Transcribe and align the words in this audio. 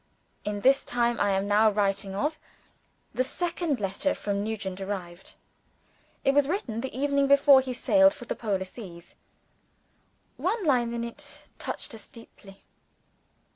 In 0.43 0.61
the 0.61 0.73
time 0.83 1.19
I 1.19 1.29
am 1.29 1.45
now 1.45 1.69
writing 1.69 2.15
of, 2.15 2.39
the 3.13 3.23
second 3.23 3.79
letter 3.79 4.15
from 4.15 4.43
Nugent 4.43 4.81
arrived. 4.81 5.35
It 6.25 6.33
was 6.33 6.47
written 6.47 6.81
the 6.81 6.91
evening 6.97 7.27
before 7.27 7.61
he 7.61 7.73
sailed 7.73 8.15
for 8.15 8.25
the 8.25 8.35
Polar 8.35 8.63
seas. 8.65 9.13
One 10.37 10.65
line 10.65 10.91
in 10.91 11.03
it 11.03 11.43
touched 11.59 11.93
us 11.93 12.07
deeply. 12.07 12.63